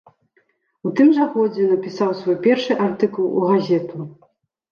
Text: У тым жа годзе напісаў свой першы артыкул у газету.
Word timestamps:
У 0.89 0.93
тым 0.99 1.09
жа 1.17 1.25
годзе 1.35 1.67
напісаў 1.73 2.15
свой 2.21 2.37
першы 2.47 2.77
артыкул 2.87 3.27
у 3.37 3.47
газету. 3.51 3.97